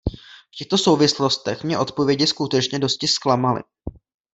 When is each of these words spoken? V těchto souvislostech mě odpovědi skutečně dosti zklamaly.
V 0.53 0.55
těchto 0.57 0.77
souvislostech 0.77 1.63
mě 1.63 1.77
odpovědi 1.77 2.27
skutečně 2.27 2.79
dosti 2.79 3.07
zklamaly. 3.07 3.61